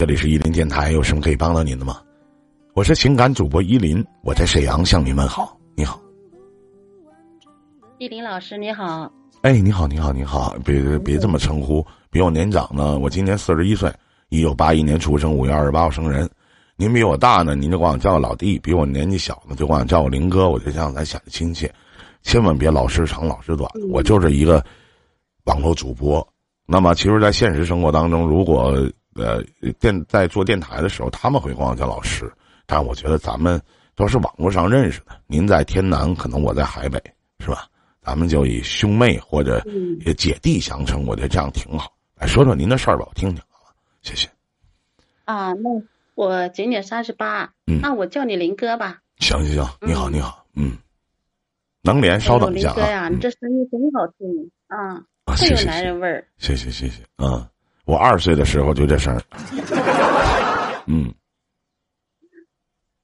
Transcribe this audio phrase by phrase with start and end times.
[0.00, 2.00] 这里是依林电台，有什么可以帮到您的吗？
[2.72, 5.54] 我是情感主播依林，我在沈阳向您问好。
[5.74, 6.00] 你好，
[7.98, 9.12] 伊林老师，你好。
[9.42, 12.98] 哎，你好，你好，你好，别别这么称呼，比我年长呢。
[12.98, 13.92] 我今年四十一岁，
[14.30, 16.26] 一九八一年出生，五月二十八号生人。
[16.76, 20.48] 您比我大呢，您就管我叫老弟；比我年纪小呢，就管我叫我林哥。
[20.48, 21.70] 我就像咱显得亲切，
[22.22, 23.70] 千万别老师长老师短。
[23.90, 24.64] 我就是一个
[25.44, 26.26] 网络主播。
[26.64, 28.74] 那么，其实，在现实生活当中，如果
[29.20, 32.30] 呃电在做电台的时候，他们会管我叫老师。
[32.66, 33.60] 但我觉得咱们
[33.94, 35.06] 都是网络上认识的。
[35.26, 37.02] 您在天南，可能我在海北，
[37.40, 37.66] 是吧？
[38.02, 39.62] 咱们就以兄妹或者
[40.16, 41.92] 姐弟相称，我觉得这样挺好。
[42.16, 44.28] 来说说您的事儿吧，我听听好吧，谢谢。
[45.26, 45.70] 啊，那
[46.14, 49.00] 我今年三十八，那我叫你林哥吧。
[49.18, 50.78] 行行行，你好你好，嗯，
[51.82, 52.74] 能连，稍等一下啊。
[52.74, 55.04] 林哥呀，你这声音真好听啊，
[55.36, 56.26] 特有男人味儿。
[56.38, 57.46] 谢谢谢谢，嗯，
[57.90, 59.20] 我二十岁的时候就这声儿。
[60.86, 61.12] 嗯。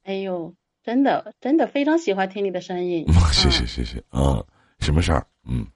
[0.05, 0.55] 哎呦，
[0.85, 3.05] 真的真的非常喜欢听你的声音。
[3.33, 4.45] 谢 谢谢谢，嗯。
[4.79, 5.27] 什么事儿？
[5.49, 5.67] 嗯，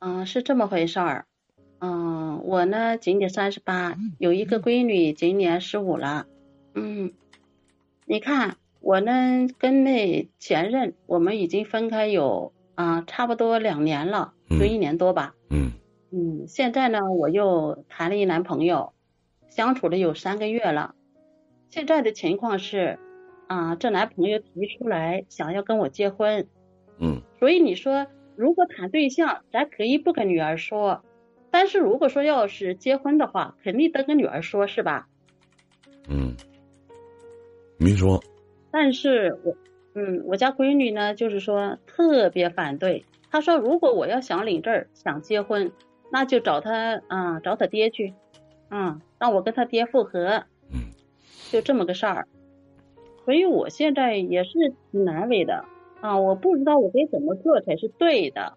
[0.00, 1.24] 嗯，是这么回事儿。
[1.78, 6.26] 嗯，我呢今年三十八，有一个闺女今年十五了。
[6.74, 7.14] 嗯，
[8.04, 15.34] 你看我呢跟那前任，我们已经分开有啊差不多两年了，就一年多吧。
[15.48, 15.72] 嗯嗯，
[16.46, 18.92] 现在呢我又谈了一男朋友，
[19.48, 20.94] 相处了有三个月了。
[21.70, 22.98] 现在的情况是
[23.48, 26.46] 啊，这男朋友提出来想要跟我结婚。
[26.98, 28.06] 嗯，所以你说，
[28.36, 31.02] 如果谈对象，咱可以不跟女儿说，
[31.50, 35.08] 但是如果说要是结婚的话，肯定得跟女儿说，是吧？
[36.08, 36.36] 嗯，
[37.78, 38.22] 没说。
[38.70, 39.56] 但是我，
[39.94, 43.04] 嗯，我家闺女呢，就是说特别反对。
[43.30, 45.72] 她说，如果我要想领证想结婚，
[46.14, 48.14] 那就找他，啊，找他爹去，
[48.70, 50.44] 嗯，让我跟他爹复合。
[50.70, 50.94] 嗯，
[51.50, 52.28] 就这么个事儿。
[53.24, 55.64] 所以我现在也是挺难为的。
[56.00, 58.56] 啊，我不知道我该怎么做才是对的，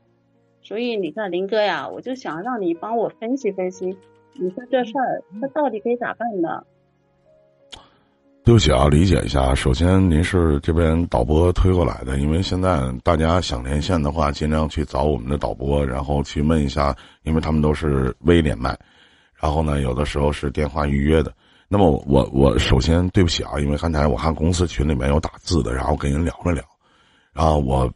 [0.62, 3.98] 所以你看林哥呀，我就想让你帮我分析分析，
[4.34, 6.64] 你说这事儿他到底该咋办呢？
[8.48, 9.54] 对不起啊，理解一下。
[9.54, 18.70] 首先，您是这边导播推过来的，因为现在大家想连线的话，尽量去找我们的导播，然后去问一下，因为他们都是微连麦，
[19.36, 21.34] 然后呢，有的时候是电话预约的。
[21.68, 26.64] 那么我我首先对不起啊，因为刚才我看公司群里面有打字的，然后跟人聊了聊。
[27.34, 27.92] 啊，我，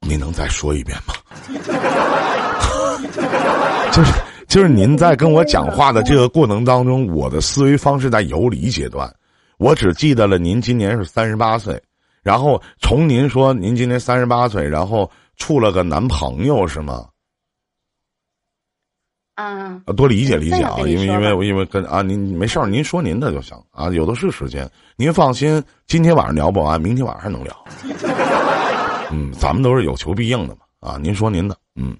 [0.00, 1.14] 你能再说一遍吗？
[3.92, 4.12] 就是
[4.48, 9.14] 就是您在跟我讲话的这个过程当中，我的思维方式在游离阶段，
[9.58, 11.80] 我只记得了您今年是三十八岁，
[12.22, 17.06] 然后从您说您今年三十八岁，然后处了个男朋友是吗？
[19.34, 27.54] 啊，多理解理解啊，因为因为因为跟啊，您没事儿，您说您的就行啊，有的是时间，您放心，今天晚上聊不完，明天晚上还能聊。
[29.12, 31.96] 嗯，咱们都是有求必应的嘛啊，您说您的，嗯，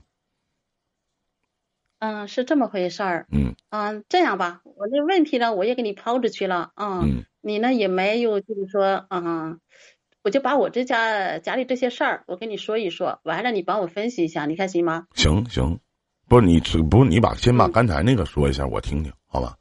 [1.99, 7.03] 嗯，是这么回事儿，嗯，嗯，这样吧，我这问题呢，我也给你抛出去了啊，
[7.41, 9.57] 你呢也没有就是说啊，
[10.23, 15.07] 我就把我这家家里这些事儿，我跟你说一说，完了你帮我分析一下，你看行吗？
[15.15, 15.79] 行行。
[16.29, 16.61] 不是你，
[16.91, 19.55] 不是你把先把刚才那个说一下，我听听，好吧？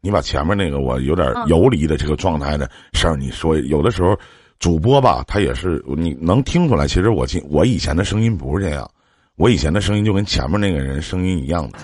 [0.00, 3.56] 你把前面那个我有点游离的这个状态的事儿，你说。
[3.58, 4.16] 有的时候，
[4.60, 6.86] 主播吧，他也是你能听出来。
[6.86, 8.88] 其实我今我以前的声音不是这样，
[9.36, 11.78] 我以前的声音就跟前面那个人声音一样的。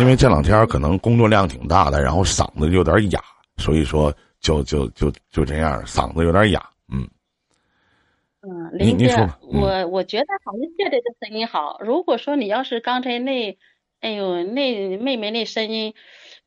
[0.00, 3.20] 因为这两天可能工作量挺大的，然后嗓子有点哑，
[3.58, 7.08] 所以说就就就就这样，嗓子有点哑，嗯。
[8.42, 11.78] 嗯，林哥，我我觉得好像现在的声音好。
[11.80, 13.56] 如果说你要是刚才那，
[14.00, 15.94] 哎呦，那妹妹那声音，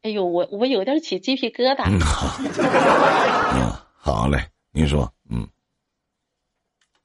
[0.03, 1.85] 哎呦，我我有点起鸡皮疙瘩。
[1.89, 4.37] 嗯，好嘞，
[4.71, 5.47] 您说，嗯，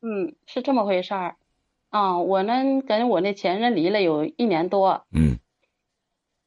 [0.03, 1.37] 嗯，是这么回事儿。
[1.93, 5.05] 啊，我呢跟我那前任离了有一年多。
[5.13, 5.39] 嗯。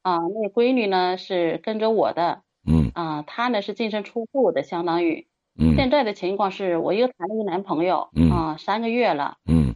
[0.02, 2.42] 啊，那闺女呢是跟着我的。
[2.68, 2.92] 嗯。
[2.96, 5.28] 啊，她呢是净身出户的，相当于。
[5.58, 9.38] 嗯，现在的情况是我又谈了一个男朋友，嗯啊，三个月了。
[9.48, 9.76] 嗯，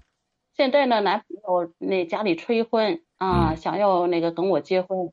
[0.58, 5.12] 现在呢，男朋友那家里催婚啊，想要那个跟我结婚。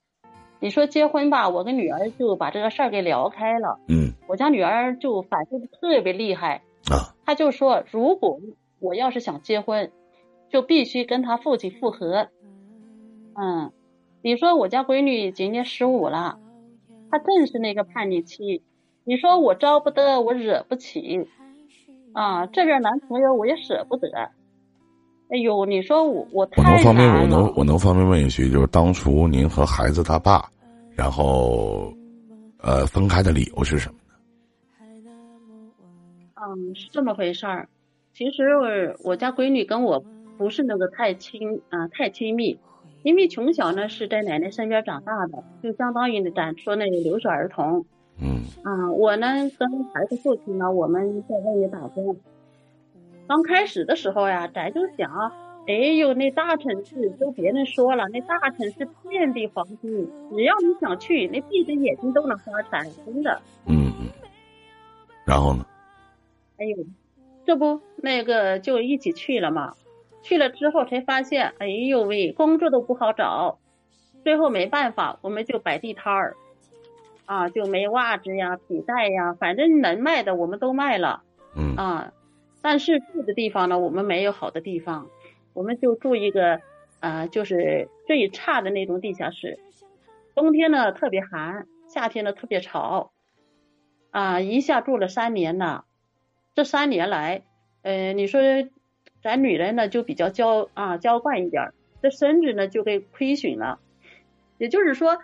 [0.59, 3.79] 你说结婚吧，我跟女儿就把这个事儿给聊开了。
[3.89, 8.41] 嗯，我家女儿就反对的特别厉害啊，她就说，如果
[8.81, 9.93] 我要是想结婚，
[10.51, 12.29] 就必须跟他父亲复合。
[13.35, 13.73] 嗯，
[14.23, 16.39] 你说我家闺女今年十五了，
[17.11, 18.63] 她正是那个叛逆期。
[19.05, 21.29] 你说我招不得，我惹不起，
[22.13, 24.09] 啊，这边男朋友我也舍不得。
[25.29, 30.49] 哎呦，你说我我太我能方便我能我能方便问一句，就是当初您和孩子他爸
[30.95, 31.93] 然后，
[32.59, 34.15] 呃，分开的理由是什么呢？
[36.35, 37.69] 嗯，是这么回事儿。
[38.15, 38.45] 其实
[39.05, 40.03] 我家闺女跟我
[40.39, 42.59] 不是那个太亲啊，太亲密。
[43.03, 47.87] 因为从小呢是在奶奶身边长大的，就相当于咱说那个留守儿童。
[48.21, 48.43] 嗯。
[48.65, 52.17] 啊，我呢跟孩子父亲呢，我们在外面打工。
[53.29, 55.33] 刚开始的时候呀，咱就想。
[55.69, 63.43] 哎呦，那大城市都别人说了，那大城市遍地黄金，只要你想去，那闭着眼睛都能发财，真的。
[63.67, 64.07] 嗯嗯。
[65.25, 65.67] 然后呢？
[66.59, 66.77] 哎呦，
[67.45, 69.75] 这不那个就一起去了嘛？
[70.27, 73.59] 去了之后才发现，哎呦喂，工作都不好找。
[74.25, 76.37] 最后没办法，我们就摆地摊儿，
[77.27, 81.23] 啊，就没袜子呀、皮带呀，反正能卖的我们都卖了。
[81.55, 81.77] 嗯。
[81.77, 82.13] 啊，
[82.61, 85.07] 但是住的地方呢，我们没有好的地方。
[85.55, 86.61] 我们就住一个，
[86.99, 89.61] 呃，就是最差的那种地下室，
[90.35, 93.13] 冬天呢特别寒，夏天呢特别潮，
[94.11, 95.85] 啊，一下住了三年呢。
[96.57, 97.45] 这三年来，
[97.83, 98.41] 呃，你说
[99.27, 103.81] 咱女人呢就比较娇啊娇惯一点，这身子呢就给亏损了。
[104.57, 105.19] 也就是说，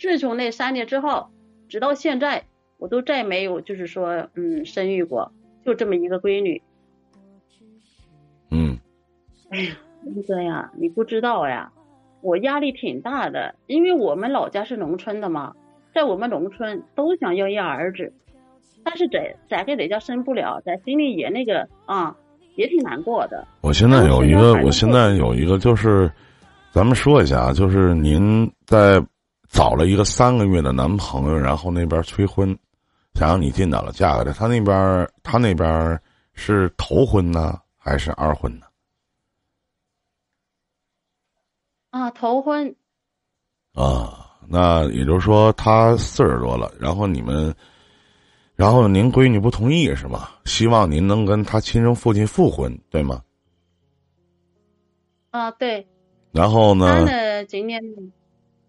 [0.00, 1.28] 自从那三年之后，
[1.68, 2.46] 直到现在，
[2.76, 5.30] 我都再没有就是说嗯生育过，
[5.64, 6.60] 就这么一个闺女。
[8.50, 8.80] 嗯。
[9.50, 11.72] 哎呀，那个呀，你不知道呀，
[12.22, 15.54] 我压力挺大的，因为我们老家是农村的嘛，
[15.94, 18.12] 在我们农村都想要一儿子，
[18.82, 22.16] 但是在在给在家生不了，在心里也那个啊，
[22.56, 23.46] 也挺难过的。
[23.60, 26.10] 我现在有一个，我现在有一个，就是
[26.72, 29.02] 咱们说一下啊，就是您在
[29.48, 32.56] 找了一个三个月的男朋友，然后那边催婚，
[33.14, 36.00] 想让你尽早的嫁给他，他那边他那边
[36.34, 38.66] 是头婚呢，还是二婚呢？
[41.90, 42.72] 啊，头婚
[43.74, 47.52] 啊，那也就是说他四十多了，然后你们，
[48.60, 50.28] 然后您闺女不同意是吗？
[50.44, 53.22] 希望您能跟她亲生父亲复婚，对吗？
[55.30, 55.86] 啊，对。
[56.30, 57.06] 然后呢？
[57.46, 57.82] 今年。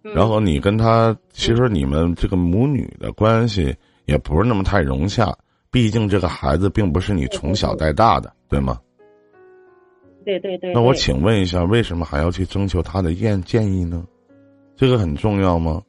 [0.01, 5.37] 然后你跟他，其实你们这个母女的关系也不是那么太融洽，
[5.69, 8.79] 毕竟这个孩子并不是你从小带大的，对吗？
[10.23, 14.05] 对对对，那我请问一下，为什么还要去征求他的建建议呢？
[14.77, 15.83] 这个很重要吗？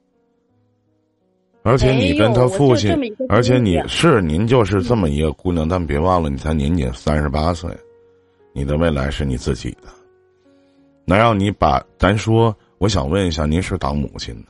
[1.64, 2.92] 而且你跟他父亲，
[3.28, 7.70] 而且你是您就是这么一个姑娘，但别忘了你才年仅三十八岁，
[8.52, 9.88] 你的未来是你自己的。
[11.04, 14.48] 那让你把咱说，我想问一下，您是当母亲的，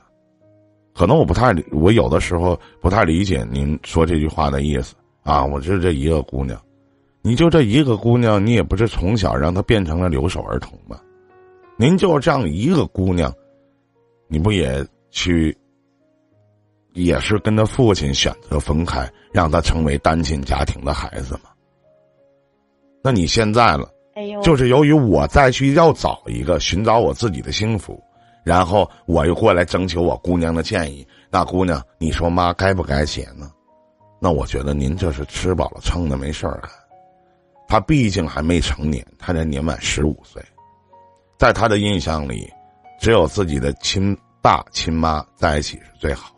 [0.93, 5.45] 可能我不太，我有的时候不太理解您说这句话的意思啊。
[5.45, 6.59] 我就这一个姑娘。
[7.21, 11.01] 你就这一个姑娘，你也不是从小让她变成了留守儿童吧？
[11.77, 13.33] 您就这样一个姑娘，
[14.27, 15.55] 你不也去，
[16.93, 21.49] 也是跟他父亲选择分开，让他成为单亲家庭的孩子嘛？
[23.03, 23.89] 那你现在了，
[24.41, 28.01] 就是由于我再去要找一个，寻找我自己的幸福，
[28.43, 31.05] 然后我又过来征求我姑娘的建议。
[31.29, 33.51] 那姑娘，你说妈该不该写呢？
[34.21, 36.69] 那我觉得您这是吃饱了撑的，没事儿干。
[37.67, 40.41] 他毕竟还没成年，他才年满十五岁，
[41.39, 42.47] 在他的印象里，
[42.99, 46.32] 只有自己的亲爸亲妈在一起是最好的。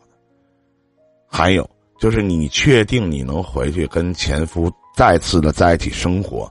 [1.35, 6.49] 还有就是，你确定你能回去跟前夫再次的在一起生活？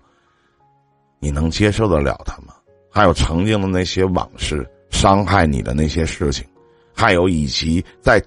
[1.20, 2.52] 你能接受得了他吗？
[2.90, 6.44] 还有曾经的那些往事，伤害你的那些事情，
[6.94, 8.22] 还有以及在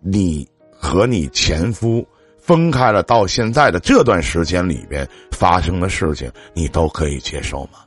[0.00, 2.02] 你和你前夫。
[2.38, 7.80] 分开了到现在的这段时间里边发生的事情，你都可以接受吗？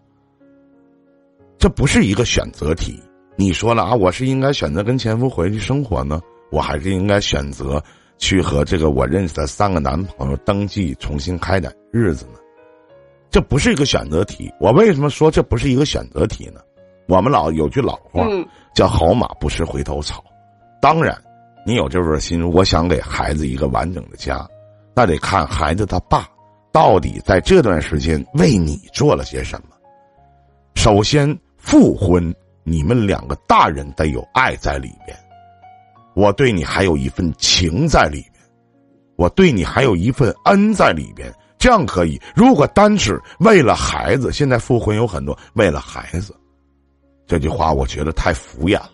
[1.58, 3.01] 这不是一个选择题。
[3.36, 7.84] 你说了啊，我是应该选择跟前夫回去生活呢，我还是应该选择
[8.17, 12.39] 去和这个我认识的三个男朋友登记重新开展日子呢？
[13.29, 14.51] 这不是一个选择题。
[14.60, 16.62] 我为什么说这不是一个选择题呢？
[17.08, 18.25] 我们老有句老话
[18.74, 20.24] 叫“好马不吃回头草”，
[20.82, 21.15] 当然。
[21.65, 24.46] 你有这份心，我想给孩子一个完整的家，
[24.93, 26.27] 那得看孩子他爸
[26.74, 29.67] 到底在这段时间为你做了些什么。
[30.75, 35.17] 首先，复婚，你们两个大人得有爱在里边，
[36.15, 38.43] 我对你还有一份情在里边，
[39.15, 42.20] 我对你还有一份恩在里边，这样可以。
[42.36, 46.36] 如果单是为了孩子，现在复婚有很多为了孩子，
[47.25, 48.89] 这句话我觉得太敷衍了。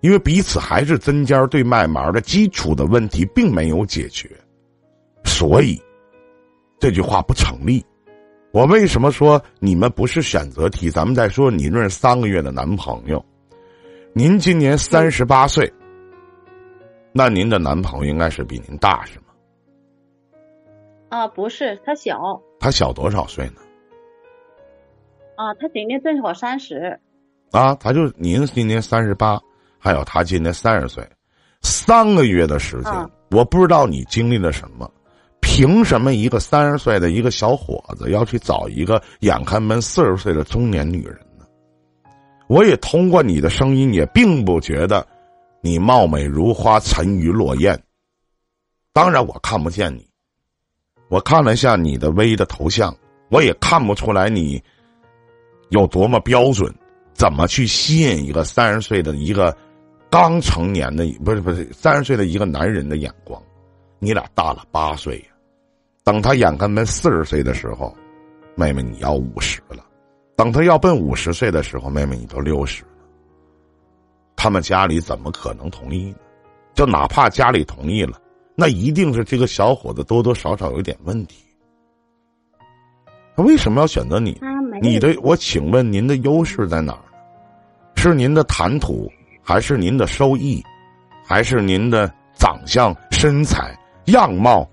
[0.00, 4.28] 因为彼此还是针尖对麦芒的基础的问题并没有解决，
[5.24, 5.80] 所以
[6.80, 7.84] 这句话不成立。
[8.50, 10.90] 我为什么说你们不是选择题？
[10.90, 13.24] 咱们再说，你认识三个月的男朋友，
[14.12, 15.72] 您今年三十八岁，
[17.12, 19.26] 那您的男朋友应该是比您大是吗？
[21.10, 22.40] 啊，不是，他小。
[22.58, 23.60] 他小多少岁呢？
[25.36, 26.98] 啊，他今年正好三十。
[27.50, 29.38] 啊，他就您今年三十八，
[29.78, 31.06] 还有他今年三十岁，
[31.60, 34.90] 三个月的时间，我不知道你经历了什么，
[35.40, 41.44] 凭什么一个三十岁的一个小伙子要去找一个眼看奔四十岁的中年女人呢？
[42.48, 45.06] 我也通过你的声音，也并不觉得
[45.64, 47.80] 你貌美如花，沉鱼落雁。
[48.92, 50.04] 当然，我看不见你，
[51.08, 52.92] 我看了一下你的微的头像，
[53.30, 54.60] 我也看不出来你
[55.68, 56.74] 有多么标准。
[57.14, 59.56] 怎么去吸引一个三十岁的一个
[60.10, 63.40] 刚成年的不是不是三十岁的一个男人的眼光？
[64.00, 65.26] 你俩大了八岁呀，
[66.02, 67.94] 等他眼看奔四十岁的时候，
[68.56, 69.84] 妹妹你要五十了；
[70.34, 72.82] 等他要奔五十岁的时候，妹妹你都六十。
[74.42, 76.16] 他们家里怎么可能同意呢？
[76.74, 78.20] 就哪怕家里同意了，
[78.56, 81.44] 那一定是这个小伙子多多少少有点问题。
[83.36, 84.36] 他为什么要选择你？
[84.80, 87.04] 你的，我请问您的优势在哪儿？
[87.94, 89.08] 是您的谈吐，
[89.44, 90.60] 还是您的收益，
[91.24, 94.68] 还是您的长相、身材、样貌、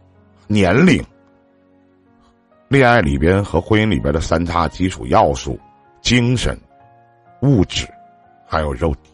[0.47, 0.99] 年龄？
[2.69, 5.59] 恋爱里边和婚姻里边的三大基础要素：
[6.01, 6.59] 精神、
[7.43, 7.87] 物质，
[8.47, 9.08] 还有肉体。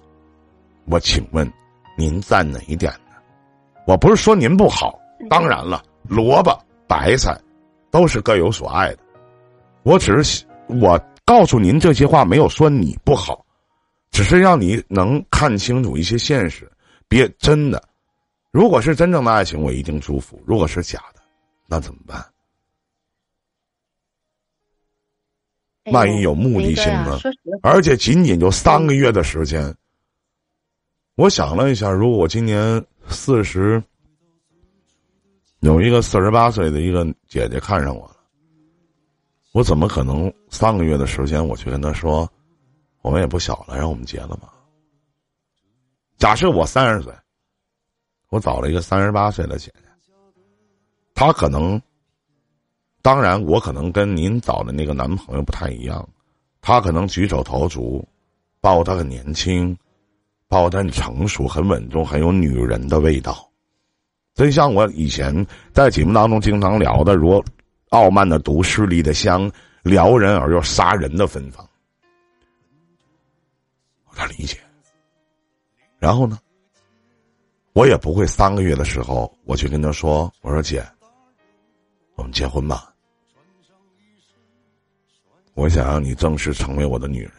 [0.85, 1.51] 我请问，
[1.97, 3.15] 您赞哪一点呢？
[3.87, 4.99] 我不是说您不好，
[5.29, 7.39] 当然了，萝卜白菜
[7.91, 8.99] 都是各有所爱的。
[9.83, 10.45] 我只是。
[10.67, 13.45] 我告诉您这些话，没有说你不好，
[14.09, 16.67] 只是让你能看清楚一些现实。
[17.07, 17.79] 别真的，
[18.49, 21.21] 如果是真正的爱情，我一定祝福；如果是假的，
[21.67, 22.25] 那怎么办？
[25.93, 27.19] 万一有目的性呢？
[27.61, 29.71] 而且仅仅就三个月的时间。
[31.15, 33.81] 我想了一下，如果我今年四十，
[35.61, 38.17] 有一个四十八岁的一个姐姐看上我了。
[39.53, 42.29] 我怎么可能三个月的时间我去跟他说，
[43.01, 44.53] 我们也不小了，让我们结了吧？
[46.17, 47.13] 假设我三十岁，
[48.27, 50.09] 我找了一个三十八岁的姐姐，
[51.13, 51.81] 她可能，
[53.01, 56.05] 当然我可能跟您找的那个男朋友不太一样，
[56.59, 58.05] 他可能举手投足，
[58.59, 59.77] 包括他很年轻，
[60.47, 63.49] 包括他很成熟、很稳重、很有女人的味道，
[64.33, 67.43] 真像我以前在节目当中经常聊的，如。
[67.89, 69.49] 傲慢的毒，势力的香，
[69.83, 71.65] 撩人而又杀人的芬芳，
[74.05, 74.57] 我他理解。
[75.97, 76.37] 然后呢，
[77.71, 80.85] 我也不会三个月的时候，我去跟他说：“我说姐，
[82.15, 82.93] 我们结婚吧。
[85.53, 87.31] 我想让你正式成为我的女人。”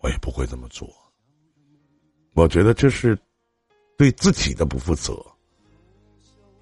[0.00, 0.88] 我也不会这么做。
[2.34, 3.18] 我觉得这是
[3.96, 5.14] 对自己的不负责。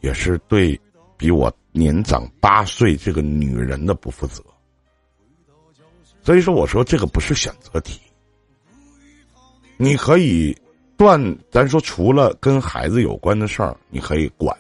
[0.02, 0.78] 也是对
[1.16, 4.44] 比我年长八岁这个女人的不负责，
[6.22, 7.98] 所以说我说这个不是选择题。
[9.78, 10.56] 你可以
[10.96, 11.18] 断，
[11.50, 14.56] 咱说除了跟孩子有关的事儿，你可以管，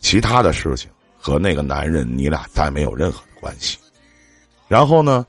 [0.00, 3.78] 其他的事情和那个男人你俩再没有任何的关系。
[4.66, 5.26] 然后呢，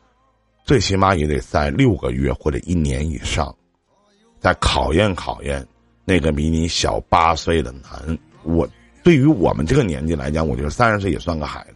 [0.69, 3.51] 最起码也得在六个月或者一年以上，
[4.39, 5.65] 再考验考验
[6.05, 8.15] 那个比你小八岁的男。
[8.43, 8.69] 我。
[9.01, 11.75] 对于我们这个年纪来讲，我觉得三十岁也算个孩子，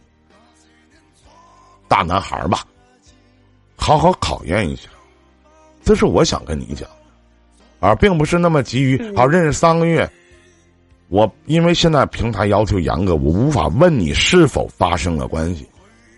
[1.88, 2.64] 大男孩吧，
[3.74, 4.88] 好好考验一下，
[5.82, 6.88] 这是我想跟你讲，
[7.80, 10.08] 而并不是那么急于好认识三个月。
[11.08, 15.66] 我因为现在平台要求严格，我无法问你是否发生了关系，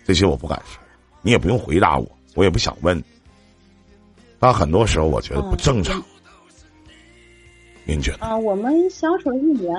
[0.05, 0.79] 这些我不敢说，
[1.23, 3.03] 你也不用回答我，我也不想问。
[4.39, 6.01] 但很多时候我觉得不正常，
[7.83, 8.17] 您觉得？
[8.19, 9.75] 啊，我们相处了一年。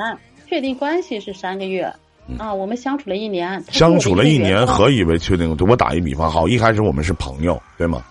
[0.48, 1.82] 确定关系是三个月，
[2.38, 3.62] 啊，我们相处了一年。
[3.70, 5.54] 相处了一年，何以为确定？
[5.60, 8.02] 我打一比方，好，一开始我们是朋友，对吗？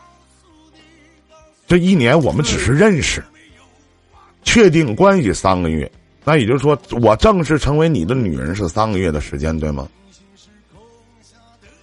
[1.66, 3.24] 这一年我们只是认识，
[4.44, 5.92] 确定关系三个月，
[6.24, 9.88] 那也就是说，我正式成为你的女人是三个月的时间，对吗？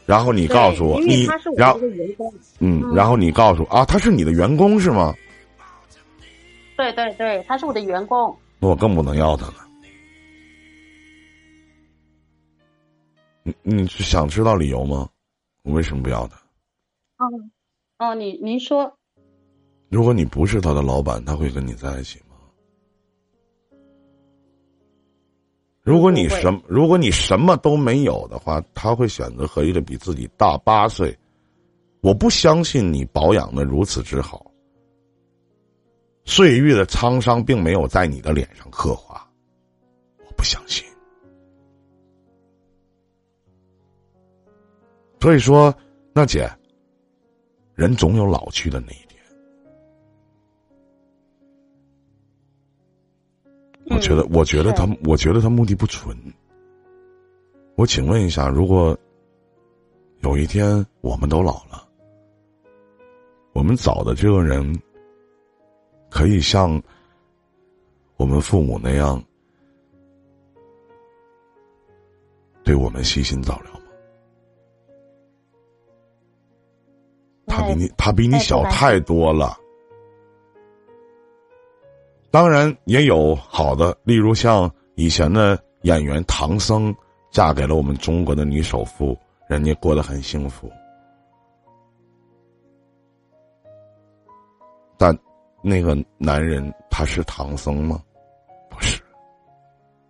[0.07, 1.81] 然后你告诉我，你然后
[2.59, 5.15] 嗯，然后你告诉啊，他是你的员工是吗？
[6.77, 8.37] 对对对，他是我的员工。
[8.59, 9.55] 那我更不能要他了。
[13.43, 15.09] 你你是想知道理由吗？
[15.63, 16.37] 我为什么不要他？
[17.19, 17.29] 哦，
[17.99, 18.93] 哦，你您说，
[19.89, 22.34] 如果你不是他的老板，他会跟你在一起吗？
[25.85, 31.17] 如果你什如果你什么都没有的话，他会选择和一个比自己大八岁。
[32.00, 34.50] 我不相信你保养的如此之好。
[36.25, 39.29] 岁月的沧桑并没有在你的脸上刻画，
[40.26, 40.83] 我不相信。
[45.21, 45.75] 所以说，
[46.14, 46.50] 那姐，
[47.75, 49.04] 人总有老去的那一
[53.91, 56.17] 我觉得，我觉得他，我觉得他目的不纯。
[57.76, 58.97] 我请问一下，如果
[60.21, 61.87] 有一天我们都老了，
[63.53, 64.81] 我们找的这个人
[66.09, 66.83] 可以像
[68.17, 69.23] 我们父母那样
[72.62, 73.81] 对我们悉心照料吗？
[77.47, 79.59] 他比你，他比你小太多了。
[82.35, 86.93] 当然也有好的，例如像以前的演员唐僧，
[87.31, 89.17] 嫁给了我们中国的女首富，
[89.49, 90.69] 人家过得很幸福。
[94.99, 95.17] 但
[95.62, 98.03] 那个男人他是唐僧吗？
[98.69, 99.00] 不是。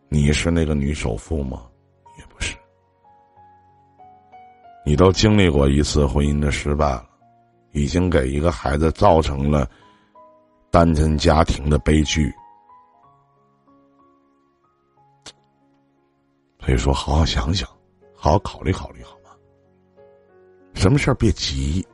[0.09, 1.67] 你是那个女首富吗？
[2.19, 2.57] 也不是。
[4.87, 7.07] 你都经历过一次婚姻的失败了，
[7.73, 9.69] 已经给一个孩子造成了。
[10.75, 12.35] 单亲家庭的悲剧，
[16.59, 17.69] 所以说，好好想想，
[18.13, 19.31] 好好考虑考虑，好吗？
[20.75, 21.87] 什么事儿别急。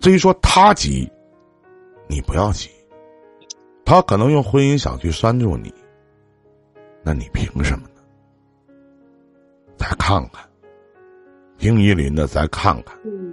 [0.00, 1.08] 至于说他急，
[2.08, 2.68] 你不要急。
[3.84, 5.72] 他可能用婚姻想去拴住你，
[7.00, 8.02] 那你凭什么呢？
[9.76, 10.44] 再看看，
[11.58, 12.98] 听依林的，再看看。
[13.04, 13.32] 嗯。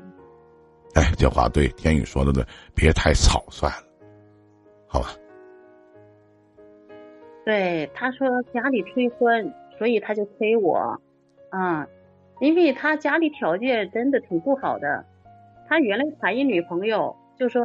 [0.94, 3.91] 哎，这话对，天宇说的对，别太草率了。
[4.94, 5.08] 好吧，
[7.46, 11.00] 对他说家里催婚，所以他就催我，
[11.50, 11.88] 啊，
[12.42, 15.06] 因为他家里条件真的挺不好的，
[15.70, 17.64] 他原来谈一女朋友，就说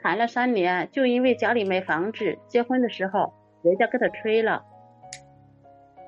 [0.00, 4.64] 谈了三年，就因为家里没房子，结婚的时候人家给他催了，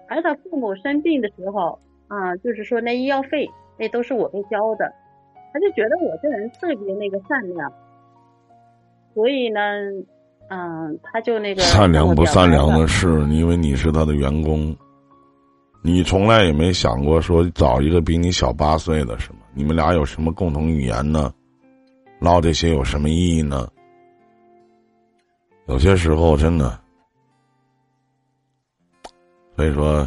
[0.09, 4.91] 而他父母生病的时候，啊，就是说那医药费那都是我给交的，
[5.53, 7.71] 他就觉得我这人特别那个善良，
[9.13, 9.61] 所以呢。
[10.49, 14.77] 嗯，他就那个善良不善良的事，因为你是他的员工，
[15.83, 19.39] 你从来也没想过说找一个比你小八岁的，是吗？
[19.55, 21.33] 你们俩有什么共同语言呢？
[22.21, 23.69] 唠这些有什么意义呢？
[25.67, 26.79] 有些时候真的，
[29.57, 30.07] 所以说，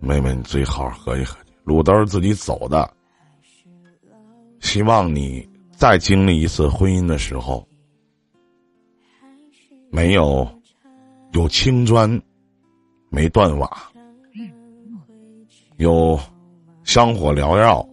[0.00, 2.90] 妹妹你最好合计合计，路都是自己走的。
[4.60, 7.66] 希望你再经历一次婚姻的时候。
[9.94, 10.48] 没有，
[11.32, 12.20] 有青砖，
[13.10, 13.68] 没断瓦；
[15.76, 16.18] 有
[16.82, 17.86] 香火缭绕，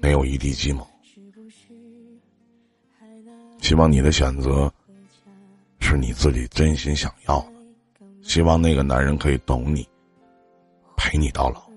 [0.00, 0.88] 没有一地鸡毛。
[3.58, 4.72] 希望你的选择
[5.80, 7.52] 是你自己真心想要的。
[8.22, 9.84] 希望那个男人可以懂你，
[10.96, 11.68] 陪你到老。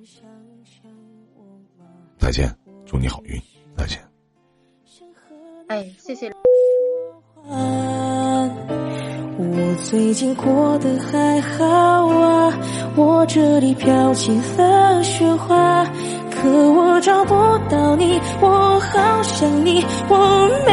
[2.19, 3.41] 再见，祝你好运，
[3.75, 3.99] 再见。
[5.69, 6.31] 哎，谢谢。
[7.49, 7.56] 我
[9.84, 12.53] 最近过得还好啊，
[12.95, 15.84] 我这里飘起了雪花，
[16.32, 17.34] 可我找不
[17.69, 20.71] 到你，我好想你，我没。